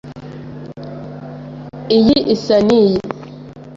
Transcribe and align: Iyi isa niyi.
Iyi 1.97 2.15
isa 2.35 2.57
niyi. 2.67 2.97